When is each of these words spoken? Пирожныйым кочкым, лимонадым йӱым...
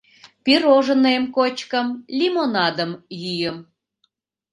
Пирожныйым 0.43 1.25
кочкым, 1.35 1.87
лимонадым 2.17 2.91
йӱым... 3.21 3.57